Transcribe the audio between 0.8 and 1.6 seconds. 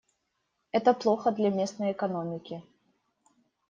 плохо для